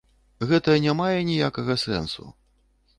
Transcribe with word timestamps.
Гэта 0.51 0.77
не 0.87 0.95
мае 1.03 1.19
ніякага 1.29 1.79
сэнсу. 1.85 2.23